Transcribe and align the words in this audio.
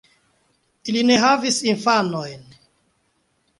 Ili 0.91 1.03
ne 1.09 1.17
havis 1.25 1.61
infanojn. 1.73 2.51